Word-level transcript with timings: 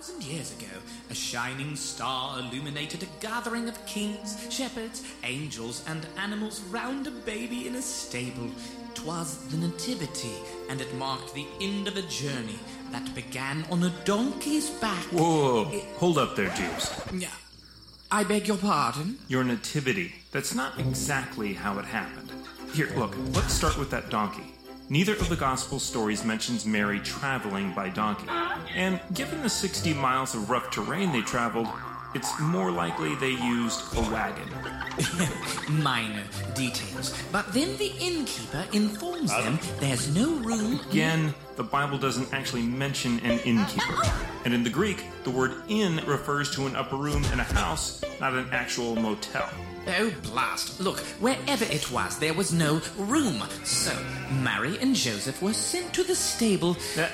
thousand 0.00 0.24
years 0.24 0.50
ago, 0.52 0.78
a 1.10 1.14
shining 1.14 1.76
star 1.76 2.38
illuminated 2.38 3.02
a 3.02 3.06
gathering 3.20 3.68
of 3.68 3.84
kings, 3.84 4.46
shepherds, 4.48 5.04
angels, 5.24 5.84
and 5.86 6.06
animals 6.16 6.62
round 6.70 7.06
a 7.06 7.10
baby 7.10 7.66
in 7.66 7.74
a 7.74 7.82
stable. 7.82 8.48
Twas 8.94 9.36
the 9.48 9.58
Nativity, 9.58 10.32
and 10.70 10.80
it 10.80 10.94
marked 10.94 11.34
the 11.34 11.46
end 11.60 11.86
of 11.86 11.98
a 11.98 12.02
journey 12.02 12.58
that 12.90 13.14
began 13.14 13.62
on 13.70 13.82
a 13.82 13.92
donkey's 14.06 14.70
back. 14.70 15.04
Whoa, 15.12 15.64
whoa, 15.64 15.80
hold 15.98 16.16
up 16.16 16.34
there, 16.34 16.48
Jeeves. 16.48 16.98
Yeah. 17.12 17.28
I 18.10 18.24
beg 18.24 18.48
your 18.48 18.56
pardon? 18.56 19.18
Your 19.28 19.44
nativity. 19.44 20.14
That's 20.32 20.54
not 20.54 20.80
exactly 20.80 21.52
how 21.52 21.78
it 21.78 21.84
happened. 21.84 22.32
Here, 22.72 22.88
look, 22.96 23.14
let's 23.34 23.52
start 23.52 23.76
with 23.76 23.90
that 23.90 24.08
donkey. 24.08 24.54
Neither 24.92 25.12
of 25.12 25.28
the 25.28 25.36
gospel 25.36 25.78
stories 25.78 26.24
mentions 26.24 26.66
Mary 26.66 26.98
traveling 26.98 27.72
by 27.74 27.90
donkey. 27.90 28.26
And 28.74 28.98
given 29.14 29.40
the 29.40 29.48
60 29.48 29.94
miles 29.94 30.34
of 30.34 30.50
rough 30.50 30.68
terrain 30.72 31.12
they 31.12 31.20
traveled, 31.20 31.68
it's 32.14 32.40
more 32.40 32.70
likely 32.70 33.14
they 33.16 33.30
used 33.30 33.80
a 33.96 34.00
wagon. 34.10 34.48
Minor 35.82 36.24
details. 36.54 37.14
But 37.30 37.52
then 37.52 37.76
the 37.76 37.92
innkeeper 38.00 38.64
informs 38.72 39.30
them 39.30 39.58
there's 39.78 40.14
no 40.14 40.34
room. 40.36 40.80
Again, 40.90 41.34
the 41.56 41.62
Bible 41.62 41.98
doesn't 41.98 42.32
actually 42.32 42.62
mention 42.62 43.20
an 43.20 43.38
innkeeper. 43.40 44.02
And 44.44 44.52
in 44.52 44.64
the 44.64 44.70
Greek, 44.70 45.04
the 45.24 45.30
word 45.30 45.54
inn 45.68 46.00
refers 46.06 46.50
to 46.56 46.66
an 46.66 46.74
upper 46.74 46.96
room 46.96 47.24
in 47.32 47.40
a 47.40 47.44
house, 47.44 48.02
not 48.20 48.34
an 48.34 48.48
actual 48.50 48.96
motel. 48.96 49.48
Oh, 49.86 50.12
blast. 50.24 50.80
Look, 50.80 51.00
wherever 51.20 51.64
it 51.64 51.90
was, 51.90 52.18
there 52.18 52.34
was 52.34 52.52
no 52.52 52.80
room. 52.96 53.42
So, 53.64 53.96
Mary 54.42 54.78
and 54.78 54.94
Joseph 54.94 55.40
were 55.40 55.52
sent 55.52 55.94
to 55.94 56.02
the 56.02 56.14
stable. 56.14 56.76
Eh, 56.96 57.08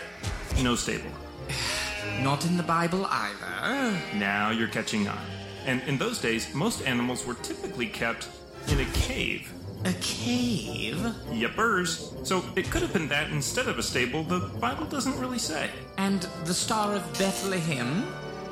no 0.63 0.75
stable. 0.75 1.11
Not 2.23 2.45
in 2.45 2.57
the 2.57 2.63
Bible 2.63 3.07
either. 3.07 4.01
Now 4.15 4.51
you're 4.51 4.69
catching 4.69 5.07
on. 5.09 5.19
And 5.65 5.83
in 5.83 5.99
those 5.99 6.21
days, 6.21 6.53
most 6.55 6.83
animals 6.87 7.27
were 7.27 7.35
typically 7.35 7.87
kept 7.87 8.29
in 8.69 8.81
a 8.81 8.85
cave. 8.87 9.53
A 9.85 9.93
cave? 10.01 10.97
Yepers. 11.31 12.27
So 12.27 12.45
it 12.57 12.71
could 12.71 12.83
have 12.83 12.93
been 12.93 13.09
that 13.09 13.31
instead 13.31 13.69
of 13.69 13.79
a 13.79 13.83
stable, 13.83 14.25
the 14.25 14.41
Bible 14.61 14.87
doesn't 14.87 15.19
really 15.19 15.39
say. 15.39 15.71
And 15.99 16.23
the 16.45 16.55
Star 16.55 16.95
of 16.95 17.19
Bethlehem? 17.19 18.07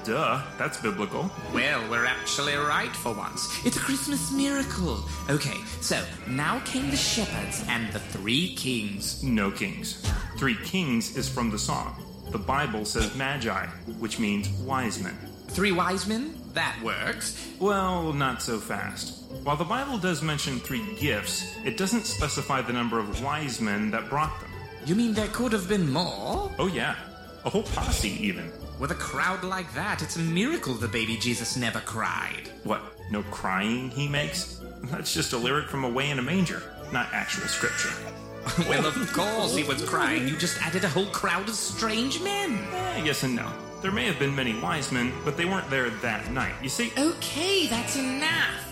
Duh, 0.04 0.42
that's 0.58 0.76
biblical. 0.76 1.30
Well, 1.54 1.82
we're 1.90 2.04
actually 2.04 2.54
right 2.56 2.94
for 2.94 3.14
once. 3.14 3.48
It's 3.64 3.78
a 3.78 3.80
Christmas 3.80 4.30
miracle. 4.30 5.02
Okay, 5.30 5.56
so 5.80 6.04
now 6.28 6.60
came 6.60 6.90
the 6.90 6.96
shepherds 6.96 7.64
and 7.68 7.90
the 7.90 8.00
three 8.00 8.54
kings. 8.54 9.22
No 9.22 9.50
kings. 9.50 10.04
Three 10.36 10.56
kings 10.56 11.16
is 11.16 11.26
from 11.28 11.50
the 11.50 11.58
song. 11.58 12.03
The 12.30 12.38
Bible 12.38 12.84
says 12.84 13.14
magi, 13.14 13.66
which 13.98 14.18
means 14.18 14.48
wise 14.48 15.02
men. 15.02 15.16
Three 15.48 15.72
wise 15.72 16.06
men? 16.06 16.34
That 16.54 16.76
works. 16.82 17.52
Well, 17.58 18.12
not 18.12 18.42
so 18.42 18.58
fast. 18.58 19.22
While 19.42 19.56
the 19.56 19.64
Bible 19.64 19.98
does 19.98 20.22
mention 20.22 20.58
three 20.58 20.84
gifts, 20.96 21.56
it 21.64 21.76
doesn't 21.76 22.04
specify 22.06 22.62
the 22.62 22.72
number 22.72 22.98
of 22.98 23.22
wise 23.22 23.60
men 23.60 23.90
that 23.90 24.08
brought 24.08 24.40
them. 24.40 24.50
You 24.86 24.94
mean 24.94 25.14
there 25.14 25.28
could 25.28 25.52
have 25.52 25.68
been 25.68 25.90
more? 25.90 26.50
Oh, 26.58 26.70
yeah. 26.72 26.96
A 27.44 27.50
whole 27.50 27.62
posse, 27.62 28.10
even. 28.24 28.50
With 28.78 28.90
a 28.90 28.96
crowd 28.96 29.44
like 29.44 29.72
that, 29.74 30.02
it's 30.02 30.16
a 30.16 30.20
miracle 30.20 30.74
the 30.74 30.88
baby 30.88 31.16
Jesus 31.16 31.56
never 31.56 31.80
cried. 31.80 32.50
What, 32.64 32.82
no 33.10 33.22
crying 33.24 33.90
he 33.90 34.08
makes? 34.08 34.60
That's 34.84 35.14
just 35.14 35.32
a 35.32 35.38
lyric 35.38 35.68
from 35.68 35.84
Away 35.84 36.10
in 36.10 36.18
a 36.18 36.22
Manger, 36.22 36.62
not 36.92 37.08
actual 37.12 37.46
scripture. 37.48 37.94
well, 38.68 38.86
of 38.86 39.12
course 39.12 39.56
he 39.56 39.62
was 39.64 39.82
crying. 39.84 40.28
You 40.28 40.36
just 40.36 40.60
added 40.62 40.84
a 40.84 40.88
whole 40.88 41.06
crowd 41.06 41.48
of 41.48 41.54
strange 41.54 42.20
men. 42.22 42.58
Eh, 42.72 43.04
yes 43.04 43.22
and 43.22 43.34
no. 43.34 43.50
There 43.82 43.92
may 43.92 44.04
have 44.06 44.18
been 44.18 44.34
many 44.34 44.58
wise 44.60 44.90
men, 44.92 45.12
but 45.24 45.36
they 45.36 45.44
weren't 45.44 45.68
there 45.70 45.90
that 45.90 46.30
night. 46.30 46.54
You 46.62 46.68
see, 46.68 46.92
Okay, 46.96 47.66
that's 47.66 47.96
enough. 47.96 48.70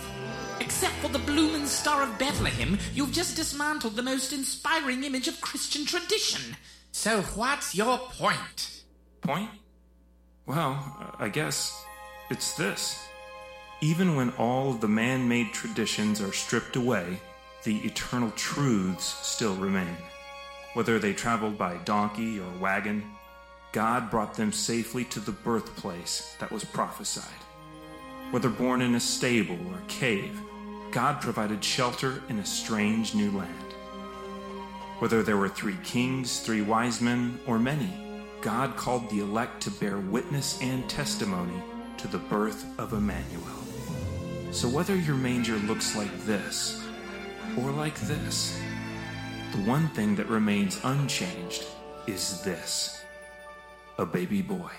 Except 0.60 0.94
for 0.94 1.08
the 1.08 1.18
bloomin' 1.18 1.66
Star 1.66 2.02
of 2.02 2.18
Bethlehem, 2.18 2.78
you've 2.94 3.12
just 3.12 3.36
dismantled 3.36 3.96
the 3.96 4.02
most 4.02 4.32
inspiring 4.32 5.04
image 5.04 5.28
of 5.28 5.40
Christian 5.40 5.84
tradition. 5.84 6.56
So 6.92 7.22
what's 7.22 7.74
your 7.74 7.98
point? 7.98 8.82
point? 9.22 9.50
Well, 10.46 11.14
I 11.18 11.28
guess 11.28 11.84
it's 12.30 12.54
this. 12.54 13.04
Even 13.80 14.16
when 14.16 14.30
all 14.38 14.70
of 14.70 14.80
the 14.80 14.88
man 14.88 15.28
made 15.28 15.52
traditions 15.52 16.20
are 16.20 16.32
stripped 16.32 16.76
away, 16.76 17.20
the 17.64 17.78
eternal 17.78 18.30
truths 18.32 19.04
still 19.26 19.54
remain. 19.54 19.96
Whether 20.74 20.98
they 20.98 21.12
traveled 21.12 21.58
by 21.58 21.76
donkey 21.78 22.40
or 22.40 22.50
wagon, 22.58 23.04
God 23.72 24.10
brought 24.10 24.34
them 24.34 24.52
safely 24.52 25.04
to 25.06 25.20
the 25.20 25.32
birthplace 25.32 26.34
that 26.40 26.50
was 26.50 26.64
prophesied. 26.64 27.24
Whether 28.30 28.48
born 28.48 28.82
in 28.82 28.94
a 28.94 29.00
stable 29.00 29.58
or 29.70 29.78
cave, 29.88 30.38
God 30.90 31.20
provided 31.20 31.62
shelter 31.62 32.22
in 32.28 32.38
a 32.38 32.46
strange 32.46 33.14
new 33.14 33.30
land. 33.30 33.72
Whether 34.98 35.22
there 35.22 35.36
were 35.36 35.48
three 35.48 35.76
kings, 35.84 36.40
three 36.40 36.62
wise 36.62 37.00
men, 37.00 37.38
or 37.46 37.58
many, 37.58 37.90
God 38.40 38.76
called 38.76 39.08
the 39.08 39.20
elect 39.20 39.62
to 39.62 39.70
bear 39.70 39.98
witness 39.98 40.60
and 40.60 40.88
testimony 40.88 41.62
to 41.98 42.08
the 42.08 42.18
birth 42.18 42.64
of 42.78 42.92
Emmanuel. 42.92 43.42
So 44.50 44.68
whether 44.68 44.96
your 44.96 45.16
manger 45.16 45.56
looks 45.56 45.96
like 45.96 46.24
this 46.24 46.81
or 47.58 47.70
like 47.70 47.98
this, 48.00 48.58
the 49.52 49.58
one 49.58 49.88
thing 49.90 50.16
that 50.16 50.28
remains 50.28 50.80
unchanged 50.84 51.64
is 52.06 52.42
this 52.42 53.02
a 53.98 54.06
baby 54.06 54.42
boy, 54.42 54.70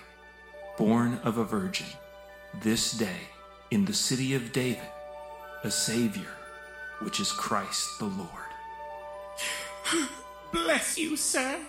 born 0.77 1.19
of 1.23 1.37
a 1.37 1.43
virgin, 1.43 1.87
this 2.61 2.91
day 2.93 3.21
in 3.71 3.85
the 3.85 3.93
city 3.93 4.33
of 4.33 4.51
David, 4.51 4.81
a 5.63 5.71
Savior, 5.71 6.33
which 7.01 7.19
is 7.19 7.31
Christ 7.31 7.87
the 7.99 8.05
Lord. 8.05 8.29
Bless 10.51 10.97
you, 10.97 11.15
sir. 11.17 11.59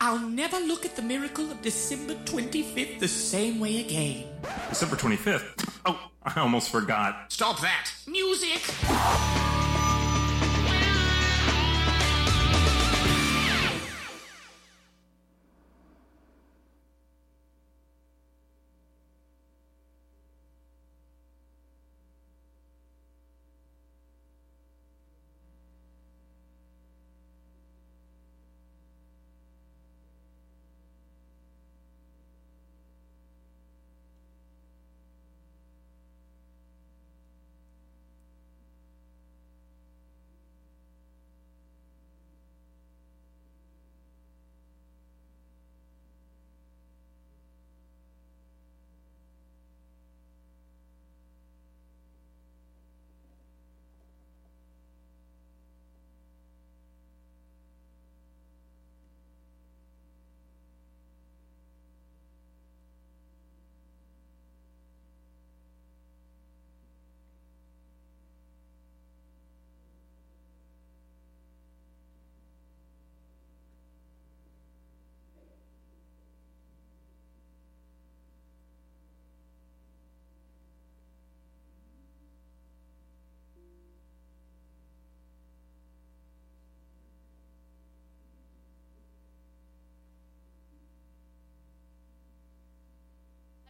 I'll 0.00 0.18
never 0.18 0.58
look 0.58 0.84
at 0.84 0.96
the 0.96 1.02
miracle 1.02 1.50
of 1.50 1.62
December 1.62 2.14
25th 2.24 2.98
the 2.98 3.08
same 3.08 3.60
way 3.60 3.80
again. 3.80 4.24
December 4.68 4.96
25th. 4.96 5.68
Oh, 5.84 6.10
I 6.22 6.40
almost 6.40 6.70
forgot. 6.70 7.32
Stop 7.32 7.60
that! 7.60 7.90
Music! 8.06 8.62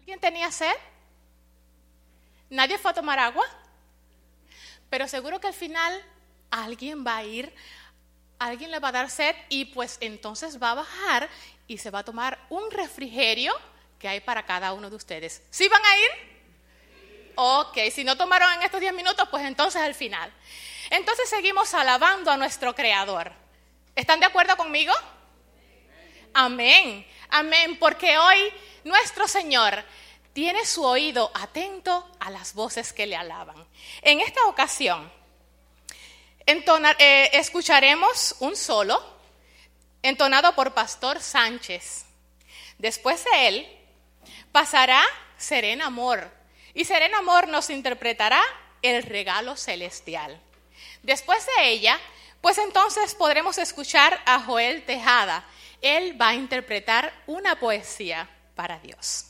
¿Alguien 0.07 0.21
tenía 0.21 0.53
sed? 0.53 0.77
¿Nadie 2.49 2.79
fue 2.79 2.93
a 2.93 2.95
tomar 2.95 3.19
agua? 3.19 3.45
Pero 4.89 5.09
seguro 5.09 5.41
que 5.41 5.49
al 5.49 5.53
final 5.53 6.01
alguien 6.49 7.05
va 7.05 7.17
a 7.17 7.25
ir, 7.25 7.53
alguien 8.39 8.71
le 8.71 8.79
va 8.79 8.91
a 8.91 8.93
dar 8.93 9.11
sed 9.11 9.35
y 9.49 9.65
pues 9.65 9.99
entonces 10.01 10.63
va 10.63 10.71
a 10.71 10.75
bajar 10.75 11.29
y 11.67 11.79
se 11.79 11.91
va 11.91 11.99
a 11.99 12.05
tomar 12.05 12.39
un 12.51 12.71
refrigerio 12.71 13.53
que 13.99 14.07
hay 14.07 14.21
para 14.21 14.47
cada 14.47 14.75
uno 14.75 14.91
de 14.91 14.95
ustedes. 14.95 15.43
¿Sí 15.51 15.67
van 15.67 15.85
a 15.85 15.99
ir? 15.99 17.33
Ok, 17.35 17.79
si 17.91 18.05
no 18.05 18.17
tomaron 18.17 18.53
en 18.53 18.63
estos 18.63 18.81
10 18.81 18.95
minutos, 18.95 19.29
pues 19.29 19.45
entonces 19.45 19.83
al 19.83 19.97
final. 19.97 20.33
Entonces 20.91 21.29
seguimos 21.29 21.75
alabando 21.75 22.31
a 22.31 22.37
nuestro 22.37 22.77
Creador. 22.77 23.33
¿Están 23.97 24.21
de 24.21 24.27
acuerdo 24.27 24.57
conmigo? 24.57 24.93
Amén, 26.33 27.05
amén, 27.29 27.77
porque 27.81 28.17
hoy 28.17 28.53
nuestro 28.87 29.27
Señor 29.27 29.85
tiene 30.33 30.65
su 30.65 30.85
oído 30.85 31.31
atento 31.35 32.09
a 32.21 32.31
las 32.31 32.55
voces 32.55 32.93
que 32.93 33.07
le 33.07 33.17
alaban. 33.17 33.57
En 34.01 34.21
esta 34.21 34.47
ocasión, 34.47 35.11
eh, 36.47 37.31
escucharemos 37.33 38.37
un 38.39 38.55
solo 38.55 39.03
entonado 40.03 40.55
por 40.55 40.73
Pastor 40.73 41.21
Sánchez. 41.21 42.05
Después 42.79 43.25
de 43.25 43.49
él 43.49 43.79
pasará 44.53 45.03
Serena 45.37 45.87
Amor 45.87 46.31
y 46.73 46.85
Serena 46.85 47.19
Amor 47.19 47.49
nos 47.49 47.71
interpretará 47.71 48.41
el 48.83 49.03
regalo 49.03 49.57
celestial. 49.57 50.41
Después 51.03 51.45
de 51.47 51.71
ella, 51.71 51.99
pues 52.41 52.59
entonces 52.59 53.17
podremos 53.17 53.59
escuchar 53.59 54.23
a 54.27 54.43
Joel 54.43 54.85
Tejada. 54.85 55.45
Él 55.83 56.21
va 56.21 56.29
a 56.29 56.35
interpretar 56.35 57.13
una 57.27 57.59
poesía 57.59 58.29
para 58.57 58.81
Dios. 58.81 59.27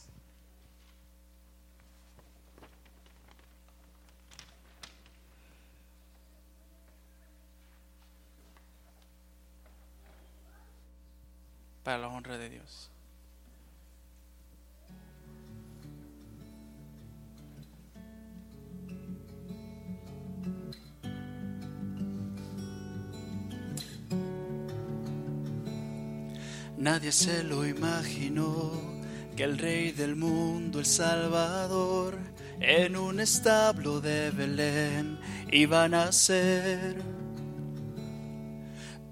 Para 11.82 11.98
la 11.98 12.08
honra 12.08 12.38
de 12.38 12.48
Dios. 12.48 12.90
Nadie 26.78 27.10
se 27.10 27.42
lo 27.42 27.66
imaginó 27.66 28.95
que 29.36 29.44
el 29.44 29.58
rey 29.58 29.92
del 29.92 30.16
mundo, 30.16 30.78
el 30.78 30.86
Salvador, 30.86 32.16
en 32.58 32.96
un 32.96 33.20
establo 33.20 34.00
de 34.00 34.30
Belén 34.30 35.18
iba 35.52 35.84
a 35.84 35.88
nacer. 35.88 36.96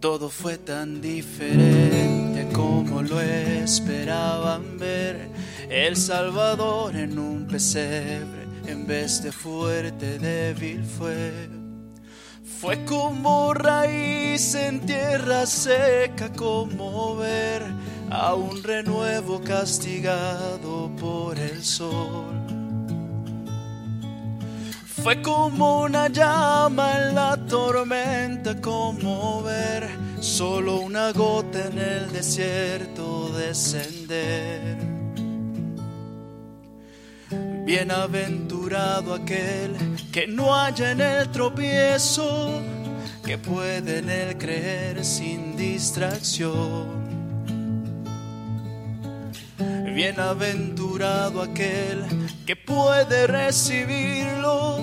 Todo 0.01 0.31
fue 0.31 0.57
tan 0.57 1.03
diferente 1.03 2.49
como 2.55 3.03
lo 3.03 3.21
esperaban 3.21 4.79
ver. 4.79 5.29
El 5.69 5.95
Salvador 5.95 6.97
en 6.97 7.19
un 7.19 7.47
pesebre, 7.47 8.47
en 8.67 8.87
vez 8.87 9.23
de 9.23 9.31
fuerte, 9.31 10.19
débil 10.19 10.85
fue. 10.85 11.51
Fue 12.61 12.83
como 12.87 13.53
raíz 13.53 14.55
en 14.55 14.81
tierra 14.81 15.45
seca, 15.45 16.33
como 16.33 17.15
ver 17.17 17.63
a 18.15 18.35
un 18.35 18.63
renuevo 18.63 19.41
castigado 19.41 20.89
por 21.01 21.37
el 21.37 21.65
sol. 21.65 22.33
Fue 25.03 25.21
como 25.21 25.83
una 25.83 26.09
llama 26.09 26.97
en 26.97 27.15
la 27.17 27.37
tormenta, 27.37 28.61
como 28.61 29.43
ver 29.43 29.89
solo 30.21 30.81
una 30.81 31.11
gota 31.11 31.67
en 31.67 31.79
el 31.79 32.13
desierto 32.13 33.31
descender. 33.31 34.79
Bienaventurado 37.67 39.15
aquel 39.15 39.77
que 40.13 40.29
no 40.29 40.55
haya 40.55 40.93
en 40.93 41.01
el 41.01 41.31
tropiezo, 41.33 42.63
que 43.25 43.39
puede 43.39 43.99
en 43.99 44.09
él 44.09 44.39
creer 44.39 45.05
sin 45.05 45.57
distracción. 45.57 47.14
Bienaventurado 49.95 51.41
aquel 51.41 52.05
que 52.45 52.57
puede 52.57 53.29
recibirlo 53.29 54.83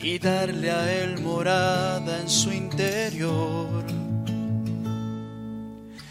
y 0.00 0.18
darle 0.18 0.70
a 0.70 0.90
él 1.02 1.20
morada 1.20 2.20
en 2.20 2.28
su 2.30 2.50
interior 2.50 3.84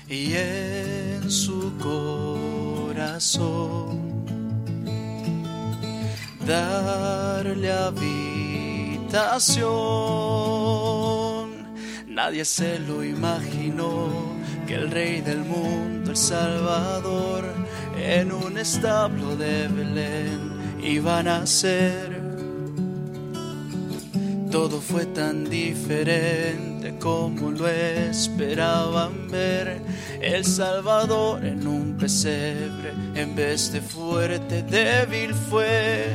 y 0.08 0.34
en 0.36 1.32
su 1.32 1.76
corazón 2.88 3.30
darle 6.46 7.72
habitación. 7.72 9.10
Nadie 12.08 12.46
se 12.46 12.80
lo 12.80 13.04
imaginó 13.04 14.10
que 14.68 14.76
el 14.76 14.92
rey 14.92 15.22
del 15.22 15.40
mundo, 15.40 16.12
el 16.12 16.18
Salvador, 16.18 17.46
en 18.02 18.32
un 18.32 18.58
establo 18.58 19.36
de 19.36 19.68
Belén 19.68 20.80
iba 20.82 21.20
a 21.20 21.24
nacer. 21.24 22.22
Todo 24.52 24.82
fue 24.82 25.06
tan 25.06 25.50
diferente 25.50 26.96
como 27.00 27.52
lo 27.52 27.68
esperaban 27.68 29.30
ver. 29.30 29.82
El 30.22 30.44
Salvador 30.44 31.46
en 31.46 31.68
un 31.68 31.98
pesebre, 31.98 32.94
en 33.16 33.36
vez 33.36 33.72
de 33.72 33.82
fuerte, 33.82 34.64
débil 34.64 35.34
fue. 35.34 36.06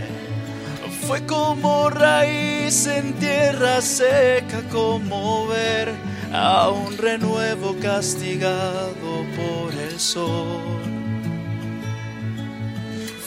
Fue 1.07 1.25
como 1.27 1.91
raíz 1.91 2.87
en 2.87 3.13
tierra 3.15 3.81
seca, 3.81 4.63
como 4.73 5.47
ver 5.47 5.93
a 6.33 6.71
un 6.71 6.97
renuevo 6.97 7.77
castigado 7.81 8.95
por 9.37 9.73
el 9.75 10.01
sol. 10.01 10.94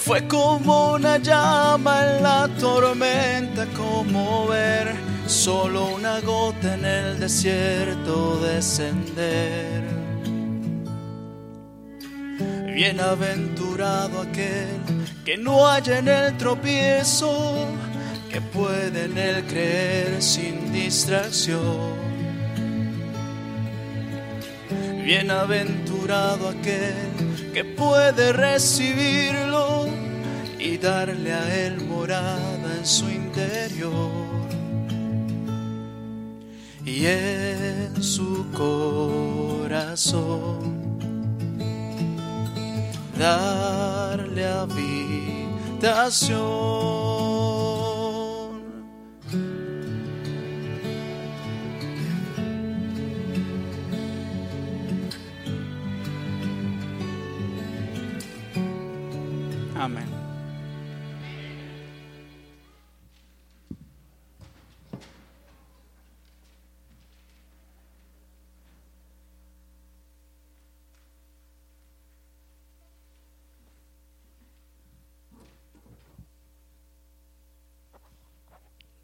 Fue 0.08 0.26
como 0.26 0.94
una 0.94 1.18
llama 1.18 2.02
en 2.02 2.24
la 2.24 2.48
tormenta, 2.58 3.66
como 3.76 4.48
ver 4.48 4.96
solo 5.28 5.96
una 5.96 6.22
gota 6.22 6.76
en 6.76 6.86
el 6.86 7.20
desierto 7.20 8.40
descender. 8.40 9.84
Bienaventurado 12.74 14.22
aquel 14.22 14.80
que 15.26 15.36
no 15.36 15.68
haya 15.68 16.00
en 16.00 16.08
el 16.08 16.38
tropiezo, 16.38 17.68
que 18.32 18.40
puede 18.40 19.06
en 19.06 19.18
él 19.18 19.44
creer 19.46 20.24
sin 20.24 20.72
distracción. 20.72 21.98
Bienaventurado 25.04 26.48
aquel 26.48 27.52
que 27.54 27.66
puede 27.66 28.32
recibirlo 28.32 29.67
y 30.60 30.78
darle 30.78 31.34
a 31.34 31.66
él 31.66 31.82
morada 31.86 32.76
en 32.78 32.86
su 32.86 33.10
interior 33.10 34.12
y 36.86 37.06
en 37.06 38.02
su 38.02 38.46
corazón 38.52 40.08
darle 43.18 44.46
habitación. 44.46 46.28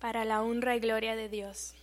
Para 0.04 0.26
la 0.26 0.44
honra 0.44 0.76
y 0.76 0.82
gloria 0.82 1.16
de 1.16 1.30
Dios. 1.30 1.76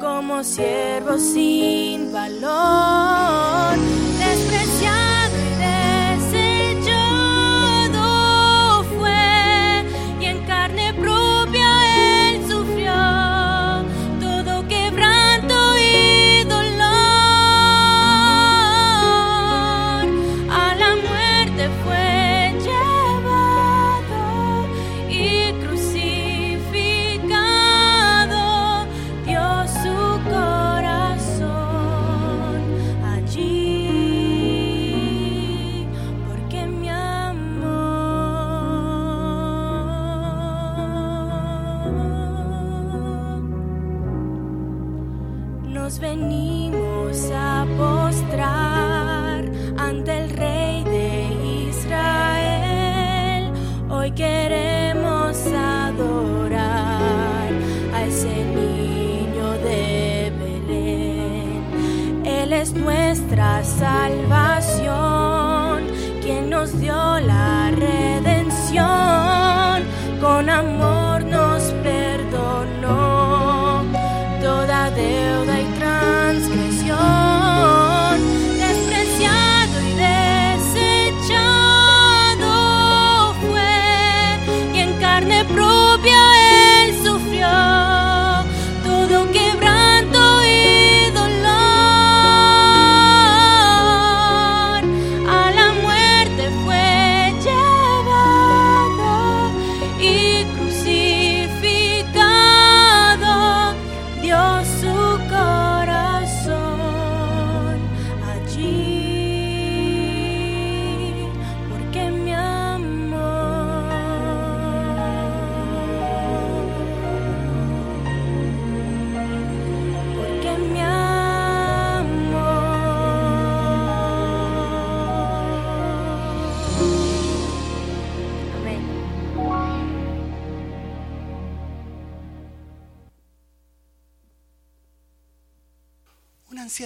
Como 0.00 0.42
siervo 0.42 1.18
sin 1.18 2.12
valor, 2.12 3.78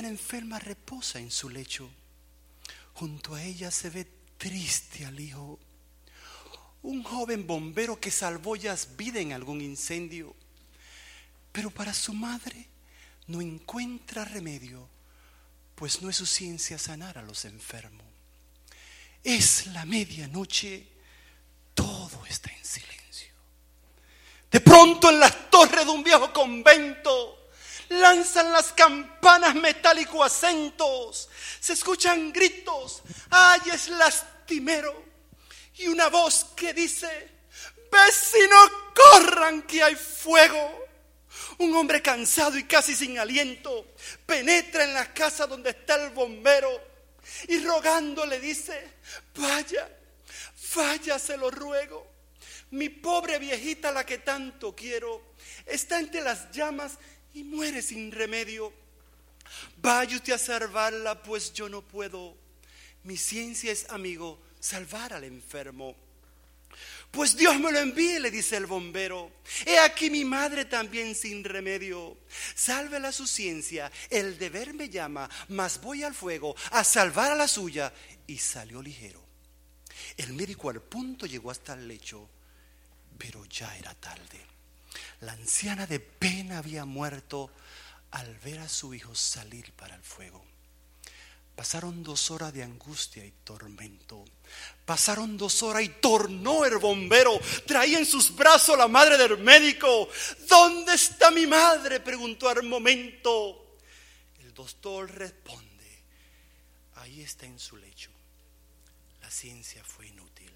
Enferma 0.08 0.58
reposa 0.58 1.18
en 1.18 1.30
su 1.30 1.48
lecho. 1.48 1.90
Junto 2.94 3.34
a 3.34 3.42
ella 3.42 3.70
se 3.70 3.90
ve 3.90 4.06
triste 4.38 5.04
al 5.04 5.18
hijo. 5.20 5.58
Un 6.82 7.02
joven 7.02 7.46
bombero 7.46 7.98
que 7.98 8.10
salvó 8.10 8.56
ya 8.56 8.76
vida 8.96 9.20
en 9.20 9.32
algún 9.32 9.60
incendio. 9.60 10.34
Pero 11.52 11.70
para 11.70 11.92
su 11.94 12.12
madre 12.12 12.66
no 13.26 13.40
encuentra 13.40 14.24
remedio, 14.24 14.88
pues 15.74 16.02
no 16.02 16.10
es 16.10 16.16
su 16.16 16.26
ciencia 16.26 16.78
sanar 16.78 17.18
a 17.18 17.22
los 17.22 17.44
enfermos. 17.44 18.06
Es 19.24 19.66
la 19.68 19.84
medianoche, 19.84 20.86
todo 21.74 22.24
está 22.26 22.50
en 22.52 22.64
silencio. 22.64 23.34
De 24.50 24.60
pronto 24.60 25.10
en 25.10 25.18
las 25.18 25.50
torres 25.50 25.84
de 25.84 25.90
un 25.90 26.04
viejo 26.04 26.32
convento 26.32 27.45
lanzan 27.88 28.52
las 28.52 28.72
campanas 28.72 29.54
metálico 29.54 30.22
acentos, 30.22 31.28
se 31.60 31.72
escuchan 31.72 32.32
gritos, 32.32 33.02
ay 33.30 33.60
es 33.72 33.88
lastimero, 33.88 35.04
y 35.74 35.88
una 35.88 36.08
voz 36.08 36.46
que 36.56 36.72
dice, 36.72 37.30
vecinos 37.90 38.70
corran 38.94 39.62
que 39.62 39.82
hay 39.82 39.94
fuego. 39.94 40.84
Un 41.58 41.74
hombre 41.74 42.02
cansado 42.02 42.58
y 42.58 42.64
casi 42.64 42.94
sin 42.94 43.18
aliento 43.18 43.94
penetra 44.26 44.84
en 44.84 44.94
la 44.94 45.12
casa 45.12 45.46
donde 45.46 45.70
está 45.70 45.94
el 45.96 46.10
bombero 46.10 46.68
y 47.48 47.58
rogando 47.60 48.26
le 48.26 48.40
dice, 48.40 48.94
vaya, 49.34 49.88
vaya, 50.74 51.18
se 51.18 51.36
lo 51.36 51.50
ruego. 51.50 52.06
Mi 52.70 52.88
pobre 52.88 53.38
viejita, 53.38 53.92
la 53.92 54.04
que 54.04 54.18
tanto 54.18 54.74
quiero, 54.74 55.34
está 55.64 55.98
entre 55.98 56.20
las 56.20 56.50
llamas 56.50 56.98
y 57.36 57.44
muere 57.44 57.82
sin 57.82 58.10
remedio. 58.10 58.72
Vaya 59.76 60.16
usted 60.16 60.32
a 60.32 60.38
salvarla, 60.38 61.22
pues 61.22 61.52
yo 61.52 61.68
no 61.68 61.82
puedo. 61.82 62.34
Mi 63.04 63.18
ciencia 63.18 63.70
es, 63.70 63.86
amigo, 63.90 64.40
salvar 64.58 65.12
al 65.12 65.24
enfermo. 65.24 65.94
Pues 67.10 67.36
Dios 67.36 67.60
me 67.60 67.70
lo 67.70 67.78
envíe, 67.78 68.18
le 68.18 68.30
dice 68.30 68.56
el 68.56 68.64
bombero. 68.64 69.30
He 69.66 69.78
aquí 69.78 70.08
mi 70.08 70.24
madre 70.24 70.64
también 70.64 71.14
sin 71.14 71.44
remedio. 71.44 72.16
Sálvela 72.54 73.12
su 73.12 73.26
ciencia, 73.26 73.92
el 74.08 74.38
deber 74.38 74.72
me 74.72 74.88
llama, 74.88 75.28
mas 75.48 75.80
voy 75.80 76.02
al 76.04 76.14
fuego 76.14 76.56
a 76.70 76.84
salvar 76.84 77.32
a 77.32 77.36
la 77.36 77.48
suya. 77.48 77.92
Y 78.26 78.38
salió 78.38 78.80
ligero. 78.80 79.22
El 80.16 80.32
médico 80.32 80.70
al 80.70 80.80
punto 80.80 81.26
llegó 81.26 81.50
hasta 81.50 81.74
el 81.74 81.86
lecho, 81.86 82.28
pero 83.18 83.44
ya 83.44 83.76
era 83.76 83.94
tarde. 83.94 84.55
La 85.20 85.32
anciana 85.32 85.86
de 85.86 86.00
pena 86.00 86.58
había 86.58 86.84
muerto 86.84 87.50
al 88.10 88.34
ver 88.38 88.60
a 88.60 88.68
su 88.68 88.94
hijo 88.94 89.14
salir 89.14 89.72
para 89.72 89.94
el 89.94 90.02
fuego. 90.02 90.44
Pasaron 91.56 92.02
dos 92.02 92.30
horas 92.30 92.52
de 92.52 92.62
angustia 92.62 93.24
y 93.24 93.30
tormento. 93.42 94.22
Pasaron 94.84 95.38
dos 95.38 95.62
horas 95.62 95.82
y 95.82 95.88
tornó 95.88 96.66
el 96.66 96.76
bombero. 96.76 97.40
Traía 97.66 97.98
en 97.98 98.04
sus 98.04 98.36
brazos 98.36 98.76
la 98.76 98.88
madre 98.88 99.16
del 99.16 99.38
médico. 99.38 100.08
¿Dónde 100.46 100.94
está 100.94 101.30
mi 101.30 101.46
madre? 101.46 102.00
preguntó 102.00 102.50
al 102.50 102.62
momento. 102.62 103.78
El 104.40 104.52
doctor 104.52 105.10
responde, 105.10 106.04
ahí 106.96 107.22
está 107.22 107.46
en 107.46 107.58
su 107.58 107.78
lecho. 107.78 108.10
La 109.22 109.30
ciencia 109.30 109.82
fue 109.82 110.08
inútil. 110.08 110.52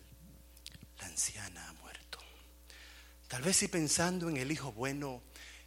La 0.98 1.06
anciana 1.06 1.66
ha 1.66 1.72
muerto. 1.72 1.89
Tal 3.30 3.42
vez 3.42 3.58
si 3.58 3.68
pensando 3.68 4.28
en 4.28 4.38
el 4.38 4.50
hijo 4.50 4.72
bueno, 4.72 5.22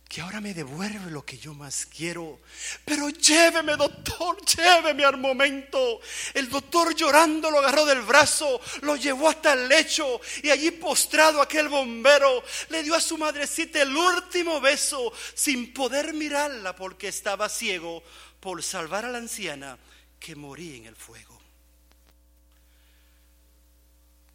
que 0.10 0.20
ahora 0.20 0.41
me 0.41 0.53
devuelve 0.53 1.10
lo 1.10 1.25
que 1.25 1.38
yo 1.38 1.53
más 1.53 1.86
quiero. 1.86 2.41
Pero 2.84 3.08
lléveme, 3.08 3.77
doctor, 3.77 4.36
lléveme 4.46 5.05
al 5.05 5.15
momento. 5.15 6.01
El 6.34 6.50
doctor 6.50 6.93
llorando 6.93 7.50
lo 7.50 7.60
agarró 7.60 7.86
del 7.86 8.01
brazo, 8.01 8.60
lo 8.82 8.98
llevó 8.98 9.29
hasta 9.29 9.53
el 9.53 9.70
lecho 9.70 10.20
y 10.43 10.50
allí 10.50 10.72
postrado 10.72 11.41
aquel 11.41 11.70
bombero 11.70 12.43
le 12.67 12.84
dio 12.84 12.96
a 12.96 13.00
su 13.00 13.17
madrecita 13.17 13.82
el 13.82 13.96
último 13.96 14.60
beso 14.60 15.13
sin 15.34 15.74
poder 15.74 16.13
mirarla 16.13 16.75
porque 16.75 17.08
estaba 17.08 17.48
ciego 17.48 18.03
por 18.41 18.62
salvar 18.62 19.05
a 19.05 19.10
la 19.10 19.20
anciana 19.20 19.79
que 20.20 20.36
moría 20.36 20.75
en 20.75 20.88
el 20.88 20.98
fuego. 20.98 21.32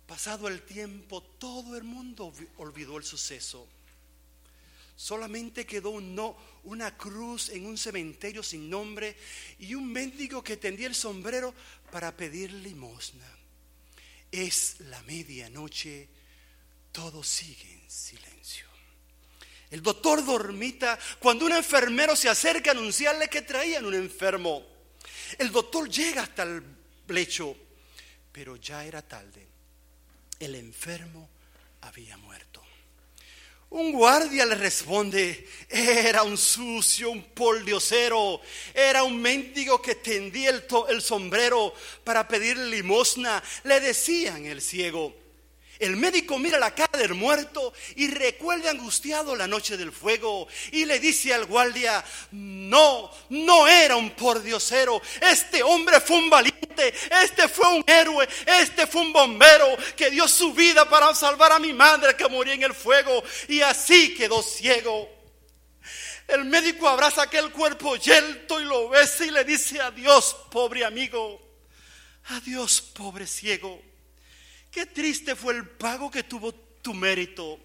Pasado 0.09 0.49
el 0.49 0.63
tiempo, 0.63 1.23
todo 1.39 1.77
el 1.77 1.85
mundo 1.85 2.33
olvidó 2.57 2.97
el 2.97 3.05
suceso. 3.05 3.69
Solamente 4.97 5.67
quedó 5.67 5.91
un 5.91 6.15
no, 6.15 6.35
una 6.65 6.97
cruz 6.97 7.51
en 7.51 7.67
un 7.67 7.77
cementerio 7.77 8.43
sin 8.43 8.71
nombre 8.71 9.19
y 9.59 9.75
un 9.75 9.93
mendigo 9.93 10.43
que 10.43 10.57
tendía 10.57 10.87
el 10.87 10.95
sombrero 10.95 11.55
para 11.93 12.17
pedir 12.17 12.51
limosna. 12.55 13.29
Es 14.33 14.81
la 14.81 15.03
medianoche, 15.03 16.09
todo 16.91 17.23
sigue 17.23 17.71
en 17.71 17.91
silencio. 17.91 18.67
El 19.71 19.83
doctor 19.83 20.25
dormita 20.25 20.99
cuando 21.19 21.45
un 21.45 21.53
enfermero 21.53 22.17
se 22.17 22.31
acerca 22.31 22.71
a 22.71 22.73
anunciarle 22.73 23.29
que 23.29 23.43
traían 23.43 23.85
un 23.85 23.95
enfermo. 23.95 24.65
El 25.37 25.53
doctor 25.53 25.87
llega 25.91 26.23
hasta 26.23 26.45
el 26.45 26.63
lecho, 27.09 27.55
pero 28.33 28.57
ya 28.57 28.87
era 28.87 29.03
tarde. 29.03 29.58
El 30.39 30.55
enfermo 30.55 31.29
había 31.81 32.17
muerto. 32.17 32.63
Un 33.71 33.93
guardia 33.93 34.47
le 34.47 34.55
responde, 34.55 35.47
era 35.69 36.23
un 36.23 36.39
sucio, 36.39 37.11
un 37.11 37.23
poldiosero, 37.23 38.41
era 38.73 39.03
un 39.03 39.21
mendigo 39.21 39.83
que 39.83 39.97
tendía 39.97 40.49
el, 40.51 40.65
el 40.89 41.03
sombrero 41.03 41.75
para 42.03 42.27
pedir 42.27 42.57
limosna, 42.57 43.43
le 43.65 43.81
decían 43.81 44.47
el 44.47 44.63
ciego. 44.63 45.15
El 45.79 45.97
médico 45.97 46.39
mira 46.39 46.59
la 46.59 46.75
cara 46.75 46.99
del 46.99 47.15
muerto 47.15 47.73
y 47.95 48.09
recuerda 48.09 48.71
angustiado 48.71 49.37
la 49.37 49.47
noche 49.47 49.77
del 49.77 49.93
fuego 49.93 50.49
y 50.73 50.85
le 50.85 50.99
dice 50.99 51.33
al 51.33 51.47
guardia, 51.47 52.05
no, 52.33 53.11
no 53.29 53.69
era 53.69 53.95
un 53.95 54.11
pordiosero, 54.11 55.01
este 55.21 55.63
hombre 55.63 56.01
fue 56.01 56.17
un 56.19 56.31
valiente, 56.31 56.93
este 57.23 57.47
fue 57.49 57.69
un 57.75 57.85
héroe, 57.87 58.29
este 58.61 58.89
fue 58.89 59.03
un 59.03 59.13
bombero 59.13 59.77
que 59.97 60.11
dio 60.11 60.27
su 60.27 60.53
vida 60.53 60.89
para 60.89 61.15
salvar 61.15 61.53
a 61.53 61.61
mi 61.61 61.73
madre 61.73 62.17
que 62.17 62.29
moría 62.29 62.55
en 62.55 62.65
el 62.65 62.75
fuego 62.75 63.23
y 63.47 63.61
así 63.61 64.15
quedó 64.15 64.43
ciego. 64.43 65.09
El 66.27 66.45
médico 66.45 66.89
abraza 66.89 67.23
aquel 67.23 67.53
cuerpo 67.53 67.97
yelto 67.97 68.61
y 68.61 68.65
lo 68.65 68.89
besa 68.89 69.25
y 69.25 69.31
le 69.31 69.45
dice 69.45 69.81
adiós, 69.81 70.37
pobre 70.51 70.85
amigo, 70.85 71.41
adiós, 72.25 72.81
pobre 72.81 73.27
ciego. 73.27 73.88
Qué 74.71 74.87
triste 74.87 75.35
fue 75.35 75.55
el 75.55 75.67
pago 75.67 76.11
que 76.11 76.23
tuvo 76.23 76.53
tu 76.53 76.95
mérito. 76.95 77.59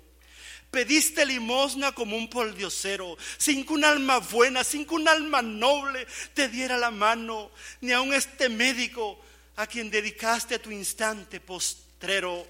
Pediste 0.72 1.26
limosna 1.26 1.92
como 1.92 2.18
un 2.18 2.30
poldiosero, 2.30 3.16
sin 3.38 3.64
que 3.64 3.74
un 3.74 3.86
alma 3.86 4.18
buena, 4.18 4.64
sin 4.64 4.86
que 4.88 4.96
un 4.96 5.08
alma 5.08 5.44
noble 5.44 6.08
te 6.34 6.50
diera 6.50 6.78
la 6.78 6.90
mano, 6.90 7.52
ni 7.82 7.92
aun 7.92 8.12
este 8.14 8.50
médico 8.50 9.20
a 9.58 9.68
quien 9.68 9.92
dedicaste 9.92 10.58
tu 10.58 10.72
instante 10.72 11.40
postrero. 11.40 12.48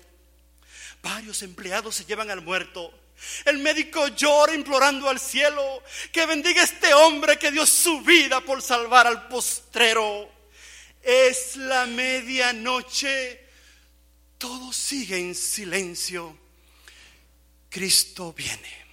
Varios 1.02 1.42
empleados 1.44 1.96
se 1.96 2.06
llevan 2.06 2.32
al 2.32 2.42
muerto. 2.42 2.94
El 3.44 3.58
médico 3.58 4.08
llora 4.08 4.56
implorando 4.56 5.10
al 5.10 5.20
cielo 5.20 5.84
que 6.12 6.26
bendiga 6.26 6.64
este 6.64 6.94
hombre 6.94 7.38
que 7.38 7.52
dio 7.52 7.66
su 7.66 8.02
vida 8.02 8.40
por 8.42 8.62
salvar 8.62 9.06
al 9.06 9.28
postrero. 9.28 10.32
Es 11.02 11.58
la 11.58 11.86
medianoche. 11.86 13.43
Todo 14.44 14.74
sigue 14.74 15.18
en 15.18 15.36
silencio. 15.36 16.38
Cristo 17.70 18.34
viene. 18.34 18.86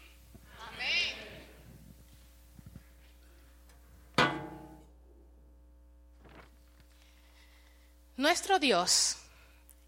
Nuestro 8.16 8.60
Dios 8.60 9.16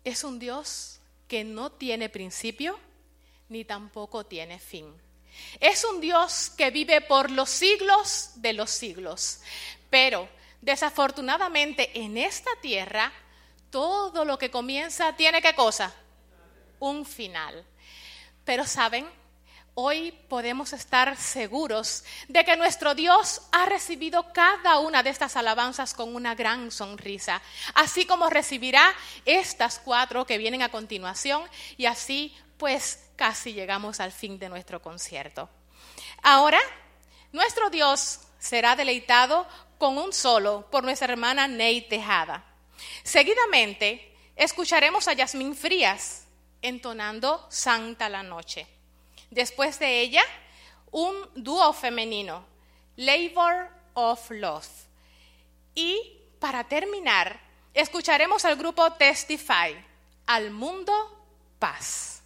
es 0.03 0.25
un 0.25 0.40
Dios 0.40 0.98
que 1.29 1.44
no 1.44 1.70
tiene 1.70 2.09
principio 2.09 2.77
ni 3.48 3.64
tampoco 3.64 4.27
tiene 4.27 4.59
fin. 4.59 4.92
Es 5.61 5.85
un 5.85 6.01
Dios 6.01 6.51
que 6.57 6.72
vive 6.72 7.03
por 7.03 7.31
los 7.31 7.48
siglos 7.48 8.33
de 8.35 8.53
los 8.53 8.68
siglos. 8.68 9.38
Pero 9.90 10.29
desafortunadamente 10.61 12.01
en 12.01 12.18
esta 12.18 12.51
tierra 12.61 13.12
todo 13.72 14.24
lo 14.24 14.38
que 14.38 14.50
comienza 14.50 15.16
tiene 15.16 15.42
qué 15.42 15.54
cosa? 15.54 15.92
Un 16.78 17.04
final. 17.04 17.66
Pero 18.44 18.66
saben, 18.66 19.08
hoy 19.74 20.12
podemos 20.28 20.74
estar 20.74 21.16
seguros 21.16 22.04
de 22.28 22.44
que 22.44 22.56
nuestro 22.56 22.94
Dios 22.94 23.40
ha 23.50 23.64
recibido 23.64 24.30
cada 24.32 24.78
una 24.78 25.02
de 25.02 25.11
estas 25.11 25.37
alabanzas 25.37 25.94
con 25.94 26.14
una 26.14 26.35
gran 26.35 26.70
sonrisa, 26.70 27.40
así 27.74 28.04
como 28.04 28.28
recibirá 28.28 28.92
estas 29.24 29.78
cuatro 29.78 30.26
que 30.26 30.38
vienen 30.38 30.62
a 30.62 30.68
continuación 30.68 31.42
y 31.78 31.87
así 31.87 32.37
pues 32.58 33.08
casi 33.16 33.54
llegamos 33.54 34.00
al 34.00 34.12
fin 34.12 34.38
de 34.38 34.50
nuestro 34.50 34.82
concierto. 34.82 35.48
Ahora, 36.22 36.61
nuestro 37.32 37.70
Dios 37.70 38.20
será 38.38 38.76
deleitado 38.76 39.46
con 39.78 39.96
un 39.96 40.12
solo 40.12 40.68
por 40.70 40.85
nuestra 40.85 41.11
hermana 41.11 41.48
Ney 41.48 41.88
Tejada. 41.88 42.51
Seguidamente, 43.02 44.14
escucharemos 44.36 45.08
a 45.08 45.12
Yasmín 45.12 45.54
Frías 45.54 46.26
entonando 46.62 47.44
Santa 47.50 48.08
la 48.08 48.22
Noche. 48.22 48.66
Después 49.30 49.78
de 49.78 50.00
ella, 50.00 50.22
un 50.90 51.14
dúo 51.34 51.72
femenino, 51.72 52.44
Labor 52.96 53.70
of 53.94 54.30
Love. 54.30 54.68
Y 55.74 56.20
para 56.38 56.64
terminar, 56.64 57.40
escucharemos 57.74 58.44
al 58.44 58.56
grupo 58.56 58.92
Testify, 58.92 59.74
Al 60.26 60.50
Mundo 60.50 60.92
Paz. 61.58 62.21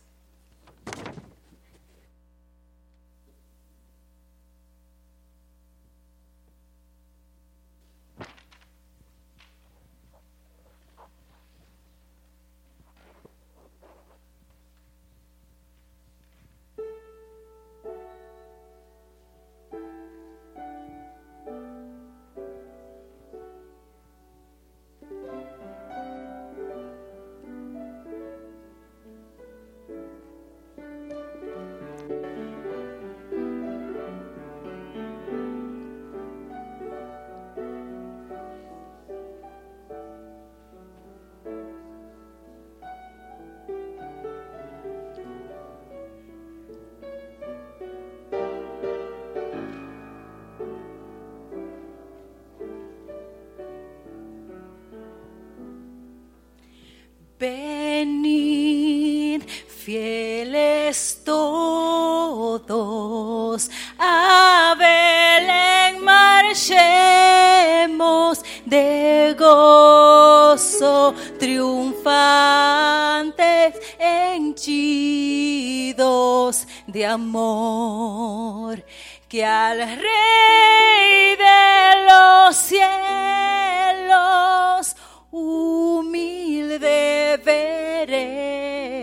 Triunfantes, 71.39 73.75
henchidos 73.99 74.67
de 76.87 77.07
amor, 77.07 78.85
que 79.29 79.45
al 79.45 79.79
Rey 79.79 81.37
de 81.37 82.07
los 82.09 82.57
cielos 82.57 82.87
humilde 85.31 87.39
veremos. 87.45 88.97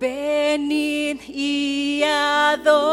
Venid 0.00 1.20
y 1.28 2.02
adoremos, 2.02 2.88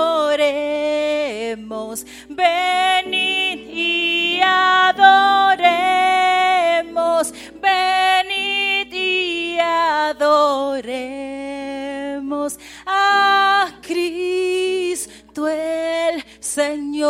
venid 2.29 3.67
y 3.67 4.39
adoremos, 4.43 4.98
venid 7.61 8.93
y 8.93 9.57
adoremos 9.59 10.49
a 12.85 13.79
Cristo 13.81 15.47
el 15.47 16.23
Señor. 16.39 17.09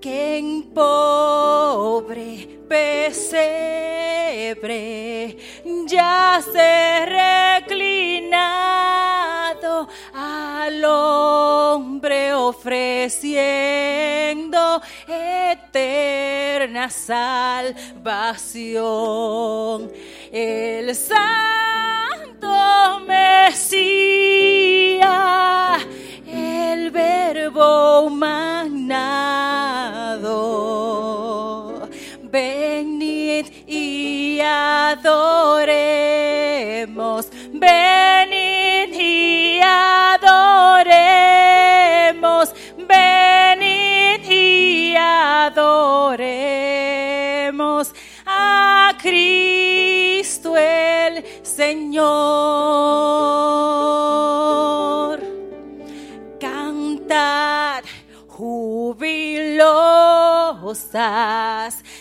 Que 0.00 0.38
en 0.38 0.72
pobre 0.72 2.60
pesebre 2.68 3.76
ya 5.86 6.40
se 6.52 7.06
reclinado 7.66 9.88
al 10.14 10.84
hombre 10.84 12.32
ofreciendo 12.34 14.80
eterna 15.16 16.90
salvación. 16.90 17.76
el 20.32 20.94
santo 20.94 22.46
Mesías, 23.06 23.86
el 26.26 26.90
verbo 26.90 28.02
humanado. 28.02 29.06
Venid 32.22 33.46
y 33.66 34.40
adoremos, 34.40 35.66
venid 37.52 38.92
y 38.92 39.60
adoremos, 39.62 40.25
Cristo 49.06 50.56
el 50.56 51.24
Señor. 51.44 52.02
Cantad 56.40 57.84
jubilosas, 58.26 59.44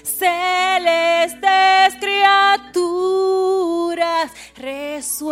celestes 0.01 1.95
criaturas, 1.99 2.71
resuenen 4.57 5.27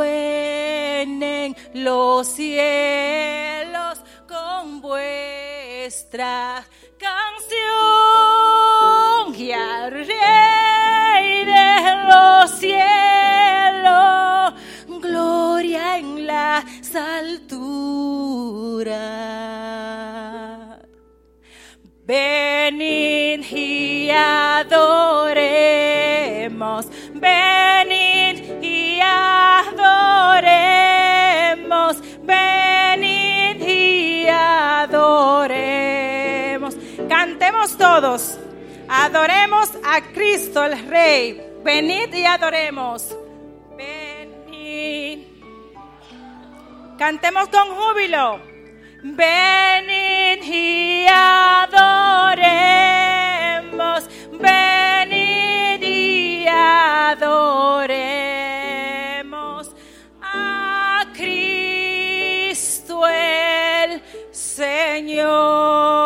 los 1.74 2.28
cielos 2.28 4.00
con 4.28 4.80
vuestra 4.80 6.64
canción 7.00 7.34
y 9.36 9.52
al 9.52 9.92
Rey 9.92 10.63
cielos, 12.60 12.94
gloria 15.02 15.98
en 15.98 16.28
las 16.28 16.66
alturas. 16.96 17.74
Venid 22.06 23.46
y 23.50 24.10
adoremos, 24.10 24.76
venid 27.14 28.62
y 28.62 29.00
adoremos, 29.02 29.84
venid 32.24 33.62
y 33.66 34.28
adoremos. 34.28 35.54
Cantemos 37.08 37.78
todos, 37.78 38.38
adoremos 38.90 39.70
a 39.86 40.02
Cristo 40.14 40.66
el 40.66 40.78
Rey, 40.90 41.53
venid 41.64 42.14
y 42.14 42.26
adoremos, 42.26 43.16
venid. 43.78 45.20
Cantemos 46.98 47.48
con 47.50 47.76
júbilo. 47.76 48.40
Venid 49.06 50.42
y 50.44 51.06
adoremos, 51.10 51.74
venid 54.32 55.84
y 55.84 56.48
adoremos 56.48 57.34
a 60.22 61.06
Cristo 61.14 63.06
el 63.06 64.02
Señor. 64.32 66.03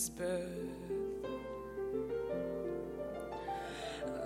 Savior's 0.00 0.08
birth. 0.10 0.48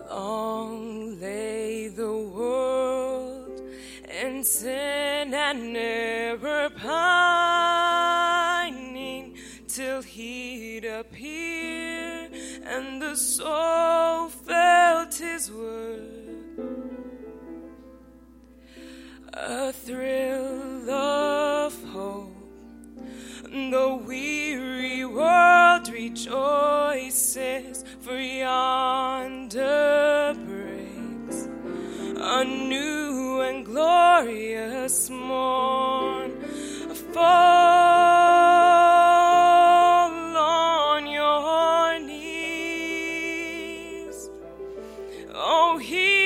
Long 0.09 1.19
lay 1.21 1.89
the 1.89 2.13
world 2.13 3.61
in 4.09 4.45
sin 4.45 5.35
and 5.35 5.77
error 5.77 6.71
pining 6.77 7.67
till 9.67 10.03
he'd 10.03 10.85
appear 10.85 12.31
and 12.65 13.03
the 13.03 13.17
soul 13.17 13.54
Oh, 45.37 45.79
hear 45.79 46.24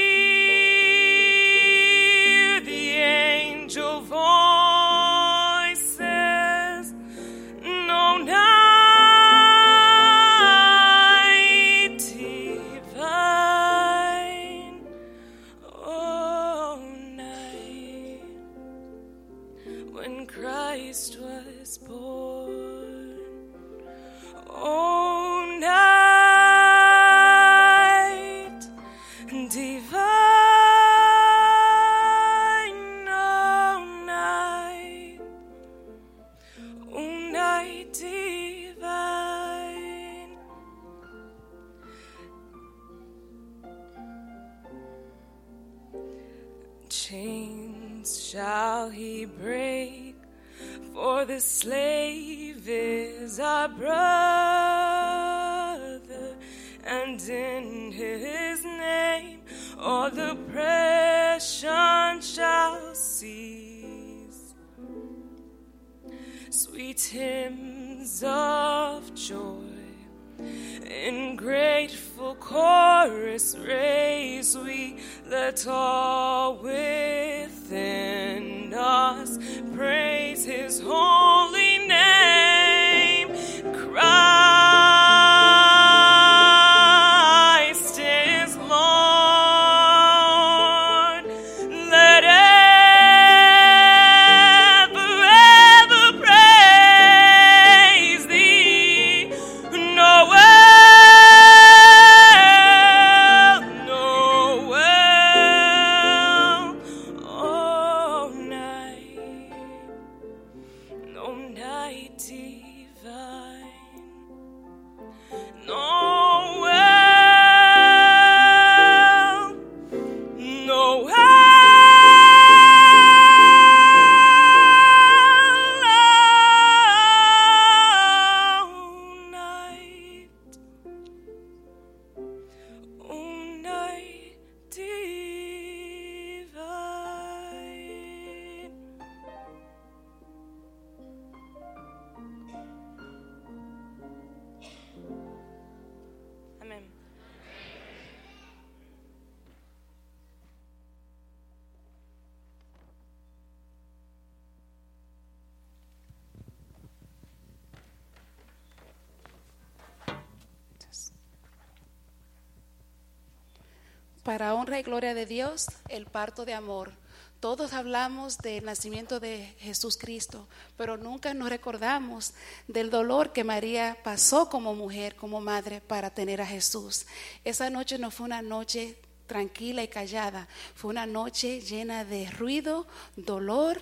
y 164.77 164.83
gloria 164.83 165.15
de 165.15 165.25
Dios, 165.25 165.67
el 165.89 166.05
parto 166.05 166.45
de 166.45 166.53
amor. 166.53 166.93
Todos 167.41 167.73
hablamos 167.73 168.37
del 168.37 168.67
nacimiento 168.67 169.19
de 169.19 169.55
Jesús 169.61 169.97
Cristo, 169.97 170.47
pero 170.77 170.99
nunca 170.99 171.33
nos 171.33 171.49
recordamos 171.49 172.35
del 172.67 172.91
dolor 172.91 173.33
que 173.33 173.45
María 173.45 173.97
pasó 174.05 174.51
como 174.51 174.75
mujer, 174.75 175.17
como 175.17 175.41
madre, 175.41 175.81
para 175.81 176.11
tener 176.11 176.43
a 176.43 176.47
Jesús. 176.47 177.07
Esa 177.45 177.71
noche 177.71 177.97
no 177.97 178.11
fue 178.11 178.27
una 178.27 178.43
noche 178.43 178.99
tranquila 179.27 179.83
y 179.83 179.89
callada, 179.89 180.49
fue 180.75 180.91
una 180.91 181.07
noche 181.07 181.63
llena 181.63 182.05
de 182.05 182.31
ruido, 182.31 182.87
dolor 183.17 183.81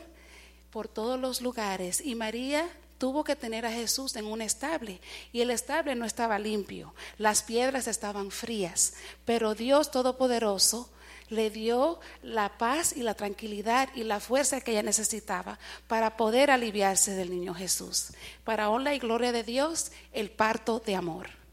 por 0.71 0.87
todos 0.87 1.19
los 1.19 1.41
lugares. 1.41 2.01
Y 2.01 2.15
María 2.15 2.69
tuvo 2.99 3.25
que 3.25 3.37
tener 3.37 3.67
a 3.67 3.73
Jesús 3.73 4.17
en 4.17 4.27
un 4.27 4.43
estable 4.43 5.01
y 5.33 5.41
el 5.41 5.51
estable 5.51 5.95
no 5.95 6.05
estaba 6.05 6.39
limpio, 6.39 6.95
las 7.19 7.43
piedras 7.43 7.89
estaban 7.89 8.31
frías, 8.31 8.95
pero 9.25 9.55
Dios 9.55 9.91
Todopoderoso 9.91 10.91
le 11.29 11.51
dio 11.51 11.99
la 12.23 12.57
paz 12.57 12.97
y 12.97 13.03
la 13.03 13.15
tranquilidad 13.15 13.89
y 13.95 14.05
la 14.05 14.21
fuerza 14.21 14.61
que 14.61 14.73
ella 14.73 14.83
necesitaba 14.83 15.59
para 15.89 16.17
poder 16.17 16.51
aliviarse 16.51 17.13
del 17.13 17.31
niño 17.31 17.55
Jesús. 17.55 18.13
Para 18.45 18.71
honra 18.71 18.95
y 18.95 18.99
gloria 18.99 19.33
de 19.33 19.43
Dios, 19.43 19.91
el 20.13 20.31
parto 20.31 20.81
de 20.85 20.95
amor. 20.95 21.46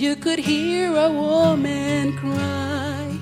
You 0.00 0.16
could 0.16 0.38
hear 0.38 0.96
a 0.96 1.10
woman 1.12 2.16
cry 2.16 3.18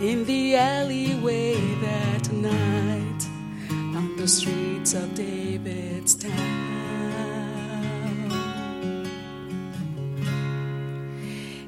in 0.00 0.24
the 0.24 0.56
alleyway 0.56 1.54
that 1.82 2.32
night 2.32 3.28
on 3.94 4.16
the 4.16 4.26
streets 4.26 4.94
of 4.94 5.14
David's 5.14 6.14
town. 6.14 6.64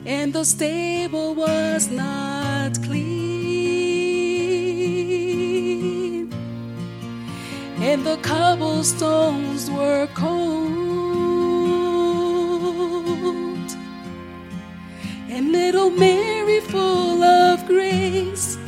and 0.06 0.32
the 0.32 0.44
stable 0.44 1.34
was 1.34 1.90
not 1.90 2.82
clean, 2.82 3.12
and 7.80 8.06
the 8.06 8.16
cobblestones 8.22 9.70
were 9.70 10.08
cold, 10.14 10.55
little 15.56 15.90
Mary, 15.90 16.60
full 16.60 17.22
of 17.22 17.66
grace, 17.66 18.58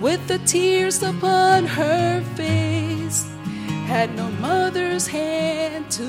with 0.00 0.20
the 0.26 0.38
tears 0.52 1.02
upon 1.02 1.66
her 1.66 2.20
face, 2.34 3.18
had 3.86 4.08
no 4.16 4.28
mother's 4.48 5.06
hand 5.06 5.88
to 5.98 6.08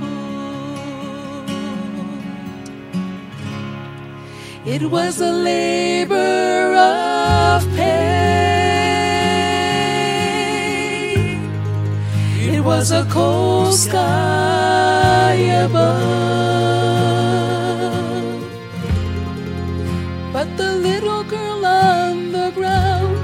hold. 0.00 1.50
It 4.74 4.82
was 4.96 5.20
a 5.20 5.32
labor 5.50 6.74
of 6.74 7.62
pain. 7.76 8.16
It 12.54 12.60
was 12.70 12.90
a 12.90 13.04
cold 13.16 13.74
sky 13.74 15.34
above. 15.66 16.45
The 20.56 20.72
little 20.76 21.22
girl 21.24 21.64
on 21.66 22.32
the 22.32 22.50
ground 22.54 23.16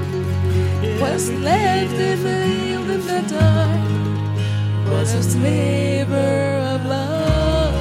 was 1.01 1.29
left 1.31 1.93
in 1.93 2.23
the 2.23 2.43
in 2.73 3.01
the 3.07 3.21
dark. 3.27 3.81
Was 4.91 5.35
a 5.35 5.39
labor 5.39 6.43
of 6.73 6.85
love. 6.85 7.73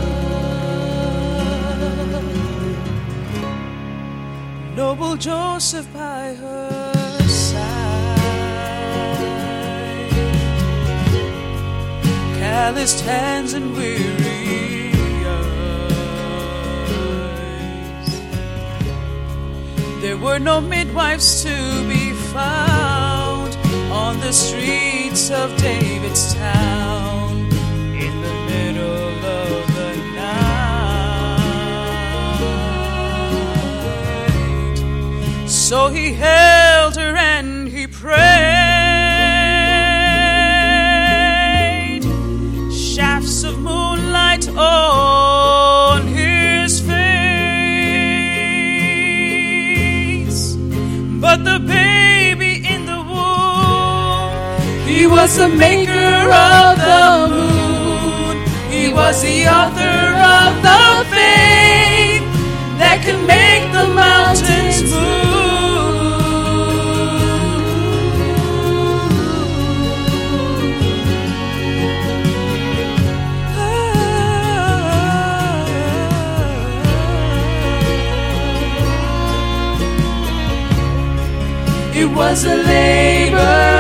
Noble 4.77 5.17
Joseph 5.17 5.93
by 5.93 6.35
her 6.35 7.19
side, 7.29 8.19
calloused 12.39 13.01
hands 13.01 13.53
and 13.53 13.77
weary 13.77 14.22
were 20.33 20.39
no 20.39 20.63
midwives 20.63 21.43
to 21.43 21.55
be 21.87 22.13
found 22.33 23.55
on 23.93 24.19
the 24.21 24.33
streets 24.33 25.31
of 25.31 25.55
David's 25.59 26.35
town 26.35 27.33
in 28.07 28.23
the 28.27 28.35
middle 28.51 29.27
of 29.27 29.75
the 29.77 29.93
night. 30.17 30.39
So 35.47 35.89
he 35.89 36.15
held 36.15 36.62
was 55.33 55.51
the 55.51 55.57
maker 55.57 56.31
of 56.31 56.77
the 56.79 57.29
moon. 57.31 58.37
He 58.71 58.93
was 58.93 59.23
the 59.23 59.47
author 59.47 60.01
of 60.37 60.63
the 60.67 61.05
faith 61.11 62.23
that 62.79 63.01
can 63.03 63.27
make 63.27 63.73
the 63.73 63.87
mountains 63.95 64.83
move. 64.93 65.23
It 81.95 82.09
was 82.17 82.45
a 82.45 82.55
labor 82.55 83.72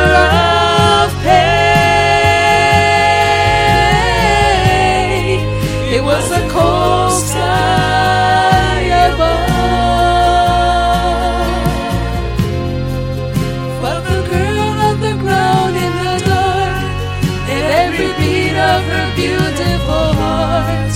her 18.90 19.06
beautiful 19.16 20.06
heart, 20.20 20.92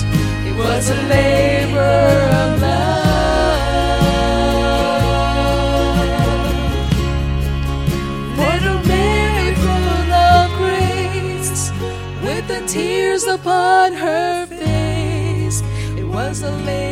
it 0.47 0.55
was 0.55 0.89
a 0.89 0.99
labor 1.15 1.97
of 2.41 2.61
love. 2.61 2.87
Little 8.37 8.79
Mary 8.87 9.51
full 9.63 10.11
of 10.31 10.47
grace, 10.57 11.71
with 12.23 12.45
the 12.47 12.61
tears 12.67 13.23
upon 13.25 13.93
her 13.93 14.45
face, 14.47 15.61
it 15.97 16.05
was 16.05 16.41
a 16.41 16.51
labor 16.51 16.86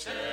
Say 0.00 0.29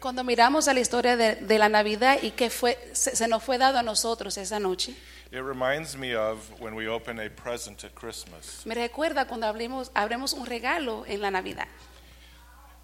Cuando 0.00 0.24
miramos 0.24 0.68
a 0.68 0.74
la 0.74 0.80
historia 0.80 1.16
de, 1.16 1.36
de 1.36 1.58
la 1.58 1.68
Navidad 1.68 2.18
y 2.22 2.30
que 2.32 2.50
fue, 2.50 2.78
se, 2.92 3.16
se 3.16 3.28
nos 3.28 3.42
fue 3.42 3.58
dado 3.58 3.78
a 3.78 3.82
nosotros 3.82 4.36
esa 4.38 4.58
noche, 4.58 4.94
it 5.32 5.42
reminds 5.42 5.96
me 5.96 6.14
of 6.14 6.38
when 6.60 6.74
we 6.74 6.88
open 6.88 7.18
a 7.18 7.28
present 7.28 7.84
at 7.84 7.94
Christmas. 7.94 8.64
me 8.64 8.74
recuerda 8.74 9.26
cuando 9.26 9.46
abrimos, 9.46 9.90
abrimos 9.94 10.32
un 10.32 10.46
regalo 10.46 11.04
en 11.06 11.20
la 11.20 11.30
Navidad. 11.30 11.66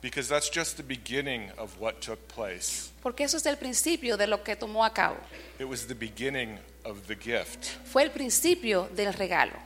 Because 0.03 0.29
that's 0.29 0.51
just 0.51 0.77
the 0.77 0.83
beginning 0.83 1.53
of 1.57 1.79
what 1.81 2.01
took 2.01 2.27
place. 2.27 2.91
Porque 3.03 3.21
eso 3.21 3.37
es 3.37 3.47
el 3.47 3.57
principio 3.57 4.17
de 4.17 4.27
lo 4.27 4.43
que 4.43 4.57
tomó 4.57 4.85
a 4.85 4.91
cabo. 4.91 5.17
It 5.61 5.69
was 5.69 5.87
the 5.87 5.95
beginning 5.95 6.59
of 6.85 7.07
the 7.07 7.15
gift. 7.15 7.79
Fue 7.85 8.03
el 8.03 8.11
principio 8.11 8.89
del 8.97 9.13
regalo. 9.13 9.57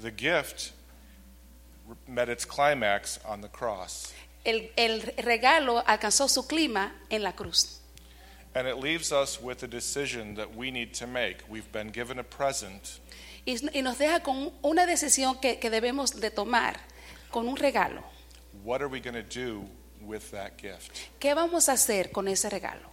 The 0.00 0.10
gift 0.10 0.72
met 2.12 2.28
its 2.28 2.44
climax 2.44 3.18
on 3.24 3.40
the 3.40 3.48
cross. 3.48 4.12
El, 4.44 4.70
el 4.76 5.00
regalo 5.18 5.82
alcanzó 5.86 6.28
su 6.28 6.46
clima 6.46 6.92
en 7.10 7.22
la 7.22 7.32
cruz. 7.32 7.78
And 8.54 8.66
it 8.68 8.76
leaves 8.76 9.12
us 9.12 9.40
with 9.40 9.62
a 9.62 9.66
decision 9.66 10.34
that 10.34 10.54
we 10.54 10.70
need 10.70 10.92
to 10.94 11.06
make. 11.06 11.38
We've 11.48 11.70
been 11.72 11.90
given 11.90 12.18
a 12.18 12.24
present, 12.24 13.00
Y, 13.46 13.56
y 13.72 13.80
nos 13.82 13.98
deja 13.98 14.20
con 14.20 14.52
una 14.62 14.84
decisión 14.86 15.40
que, 15.40 15.58
que 15.58 15.70
debemos 15.70 16.20
de 16.20 16.30
tomar, 16.30 16.76
con 17.30 17.48
un 17.48 17.56
regalo. 17.56 18.02
what 18.62 18.80
are 18.82 18.88
we 18.88 19.00
going 19.00 19.14
to 19.14 19.22
do 19.22 19.64
with 20.00 20.30
that 20.30 20.56
gift? 20.58 20.92
¿Qué 21.18 21.34
vamos 21.34 21.68
a 21.68 21.72
hacer 21.72 22.12
con 22.12 22.28
ese 22.28 22.50
regalo? 22.50 22.90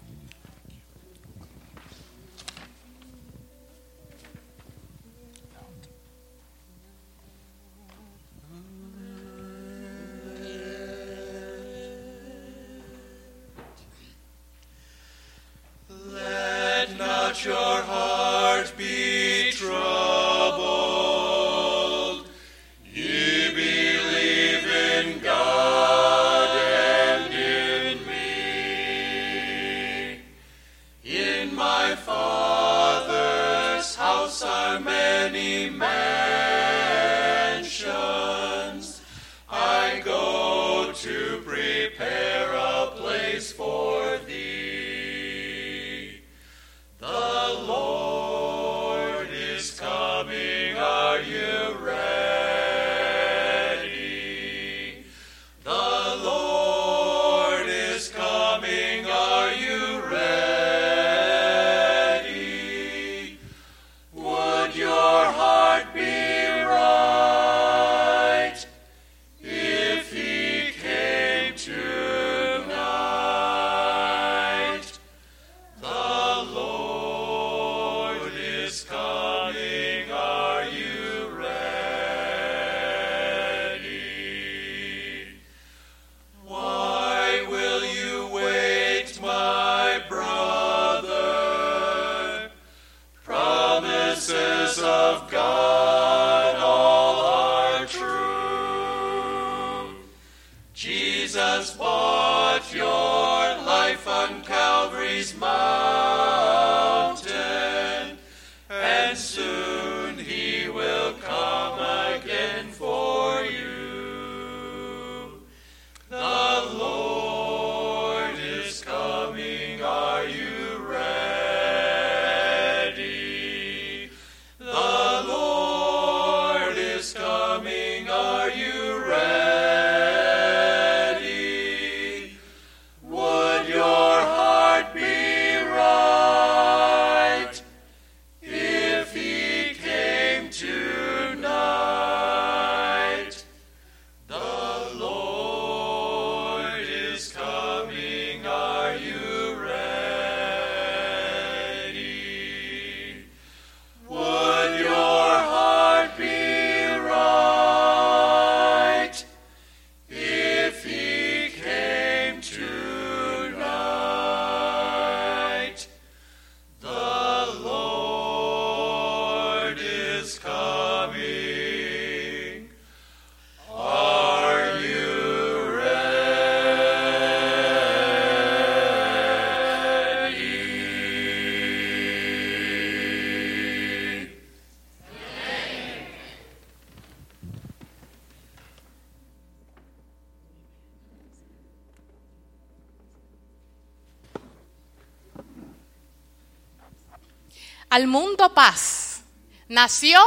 Al 198.00 198.08
mundo 198.08 198.54
paz. 198.54 199.24
Nació, 199.68 200.22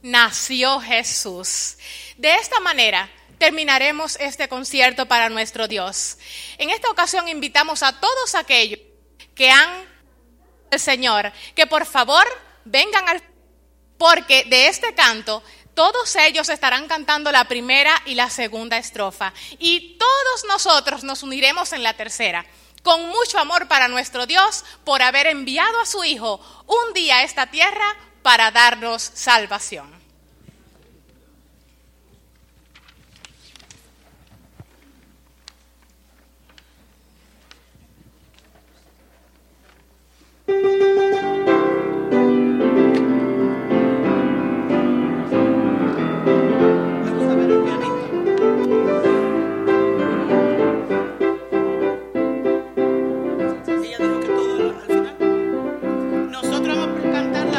nació 0.00 0.78
Jesús. 0.78 1.76
De 2.16 2.32
esta 2.36 2.60
manera 2.60 3.10
terminaremos 3.36 4.14
este 4.20 4.46
concierto 4.46 5.06
para 5.06 5.28
nuestro 5.28 5.66
Dios. 5.66 6.16
En 6.56 6.70
esta 6.70 6.88
ocasión 6.88 7.26
invitamos 7.26 7.82
a 7.82 7.98
todos 7.98 8.36
aquellos 8.36 8.78
que 9.34 9.50
han 9.50 9.88
el 10.70 10.78
Señor 10.78 11.32
que 11.56 11.66
por 11.66 11.84
favor 11.84 12.24
vengan 12.64 13.08
al 13.08 13.20
porque 13.98 14.44
de 14.44 14.68
este 14.68 14.94
canto 14.94 15.42
todos 15.74 16.14
ellos 16.14 16.48
estarán 16.48 16.86
cantando 16.86 17.32
la 17.32 17.46
primera 17.46 18.00
y 18.06 18.14
la 18.14 18.30
segunda 18.30 18.78
estrofa 18.78 19.34
y 19.58 19.98
todos 19.98 20.44
nosotros 20.46 21.02
nos 21.02 21.24
uniremos 21.24 21.72
en 21.72 21.82
la 21.82 21.94
tercera 21.94 22.46
con 22.84 23.08
mucho 23.08 23.38
amor 23.38 23.66
para 23.66 23.88
nuestro 23.88 24.26
Dios 24.26 24.64
por 24.84 25.02
haber 25.02 25.26
enviado 25.26 25.80
a 25.80 25.86
su 25.86 26.04
Hijo 26.04 26.38
un 26.66 26.92
día 26.92 27.16
a 27.16 27.22
esta 27.24 27.50
tierra 27.50 27.96
para 28.22 28.52
darnos 28.52 29.02
salvación. 29.02 29.92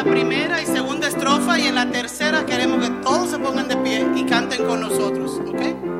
primera 0.06 0.62
y 0.62 0.66
segunda 0.66 1.08
estrofa 1.08 1.58
y 1.58 1.66
en 1.66 1.74
la 1.74 1.90
tercera 1.90 2.46
queremos 2.46 2.84
que 2.84 2.94
todos 3.02 3.30
se 3.30 3.38
pongan 3.38 3.68
de 3.68 3.76
pie 3.76 4.06
y 4.14 4.24
canten 4.24 4.64
con 4.64 4.80
nosotros, 4.80 5.40
¿ok? 5.46 5.95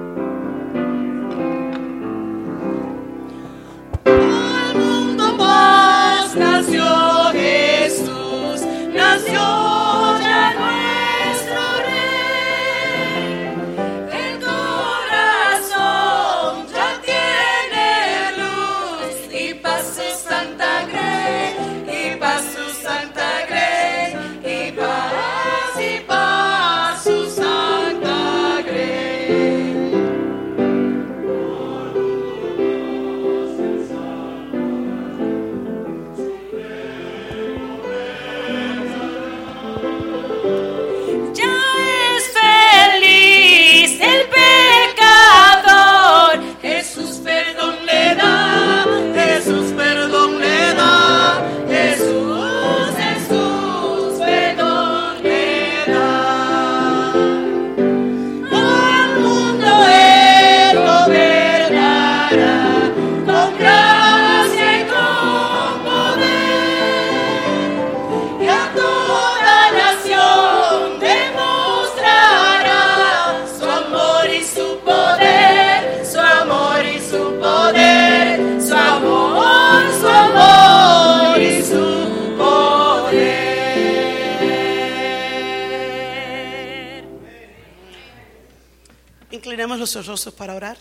Inclinemos 89.56 89.94
los 89.94 90.06
rostros 90.06 90.34
para 90.34 90.54
orar. 90.54 90.76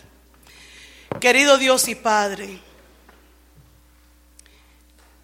Querido 1.18 1.56
Dios 1.56 1.88
y 1.88 1.94
Padre, 1.94 2.58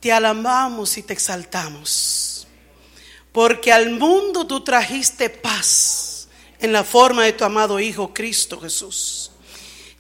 te 0.01 0.11
alabamos 0.11 0.97
y 0.97 1.03
te 1.03 1.13
exaltamos, 1.13 2.47
porque 3.31 3.71
al 3.71 3.91
mundo 3.91 4.47
tú 4.47 4.65
trajiste 4.65 5.29
paz 5.29 6.29
en 6.61 6.73
la 6.73 6.83
forma 6.83 7.25
de 7.25 7.35
tu 7.35 7.45
amado 7.45 7.79
Hijo 7.79 8.15
Cristo 8.15 8.59
Jesús. 8.59 9.33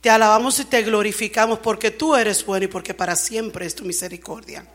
Te 0.00 0.08
alabamos 0.08 0.58
y 0.58 0.64
te 0.64 0.80
glorificamos 0.82 1.58
porque 1.58 1.90
tú 1.90 2.14
eres 2.14 2.46
bueno 2.46 2.64
y 2.64 2.68
porque 2.68 2.94
para 2.94 3.16
siempre 3.16 3.66
es 3.66 3.74
tu 3.74 3.84
misericordia. 3.84 4.66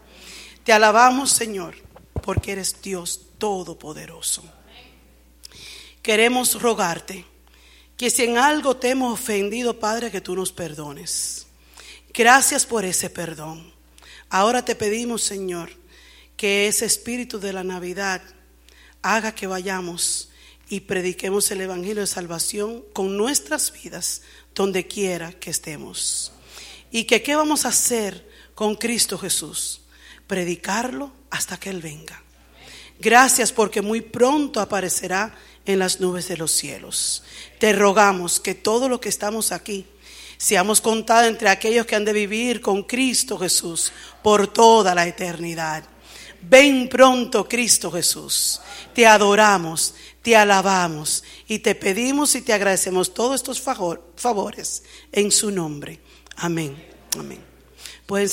Te 0.63 0.71
alabamos, 0.71 1.31
Señor, 1.31 1.73
porque 2.21 2.51
eres 2.51 2.79
Dios 2.79 3.21
todopoderoso. 3.39 4.43
Queremos 6.03 6.61
rogarte 6.61 7.25
que 7.97 8.11
si 8.11 8.23
en 8.23 8.37
algo 8.37 8.77
te 8.77 8.91
hemos 8.91 9.19
ofendido, 9.19 9.79
Padre, 9.79 10.11
que 10.11 10.21
tú 10.21 10.35
nos 10.35 10.51
perdones. 10.51 11.47
Gracias 12.13 12.65
por 12.65 12.85
ese 12.85 13.09
perdón. 13.09 13.73
Ahora 14.29 14.63
te 14.63 14.75
pedimos, 14.75 15.23
Señor, 15.23 15.71
que 16.35 16.67
ese 16.67 16.85
espíritu 16.85 17.39
de 17.39 17.53
la 17.53 17.63
Navidad 17.63 18.21
haga 19.01 19.33
que 19.33 19.47
vayamos 19.47 20.29
y 20.69 20.81
prediquemos 20.81 21.49
el 21.49 21.61
Evangelio 21.61 22.01
de 22.01 22.07
Salvación 22.07 22.83
con 22.93 23.17
nuestras 23.17 23.71
vidas, 23.71 24.21
donde 24.53 24.85
quiera 24.85 25.31
que 25.31 25.49
estemos. 25.49 26.31
Y 26.91 27.05
que 27.05 27.23
qué 27.23 27.35
vamos 27.35 27.65
a 27.65 27.69
hacer 27.69 28.29
con 28.53 28.75
Cristo 28.75 29.17
Jesús? 29.17 29.81
Predicarlo 30.27 31.11
hasta 31.29 31.59
que 31.59 31.69
Él 31.69 31.81
venga. 31.81 32.21
Gracias 32.99 33.51
porque 33.51 33.81
muy 33.81 34.01
pronto 34.01 34.59
aparecerá 34.59 35.35
en 35.67 35.79
las 35.79 35.99
nubes 35.99 36.27
de 36.27 36.37
los 36.37 36.51
cielos. 36.51 37.23
Te 37.59 37.73
rogamos 37.73 38.39
que 38.39 38.55
todo 38.55 38.89
lo 38.89 38.99
que 38.99 39.09
estamos 39.09 39.51
aquí 39.51 39.85
seamos 40.37 40.81
contados 40.81 41.27
entre 41.27 41.49
aquellos 41.49 41.85
que 41.85 41.95
han 41.95 42.05
de 42.05 42.13
vivir 42.13 42.61
con 42.61 42.83
Cristo 42.83 43.37
Jesús 43.37 43.91
por 44.23 44.47
toda 44.47 44.95
la 44.95 45.05
eternidad. 45.07 45.83
Ven 46.41 46.87
pronto, 46.87 47.47
Cristo 47.49 47.91
Jesús. 47.91 48.61
Te 48.93 49.05
adoramos, 49.07 49.95
te 50.21 50.35
alabamos 50.35 51.23
y 51.47 51.59
te 51.59 51.75
pedimos 51.75 52.35
y 52.35 52.41
te 52.41 52.53
agradecemos 52.53 53.13
todos 53.13 53.35
estos 53.35 53.59
favor- 53.61 54.13
favores 54.15 54.83
en 55.11 55.31
su 55.31 55.51
nombre. 55.51 55.99
Amén. 56.37 56.75
Amén. 57.17 57.43
Pueden 58.05 58.29